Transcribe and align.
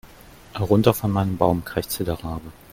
Runter 0.59 0.95
von 0.95 1.11
meinem 1.11 1.37
Baum, 1.37 1.63
krächzte 1.63 2.03
der 2.03 2.15
Rabe. 2.23 2.51